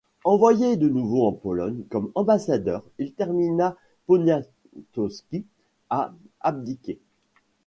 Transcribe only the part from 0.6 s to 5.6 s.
de nouveau en Pologne comme ambassadeur, il détermina Poniatowski